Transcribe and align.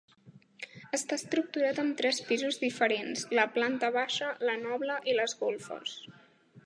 Està 0.97 1.17
estructurat 1.19 1.81
amb 1.83 1.93
tres 1.99 2.21
pisos 2.29 2.57
diferents: 2.63 3.27
la 3.41 3.45
planta 3.59 3.93
baixa, 3.99 4.31
la 4.51 4.57
noble 4.63 4.97
i 5.13 5.17
les 5.21 5.37
golfes. 5.43 5.95